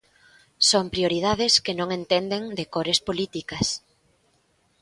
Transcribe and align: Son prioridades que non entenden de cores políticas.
Son 0.69 0.85
prioridades 0.93 1.53
que 1.65 1.73
non 1.79 1.89
entenden 1.99 2.41
de 2.57 2.65
cores 2.73 2.99
políticas. 3.07 3.67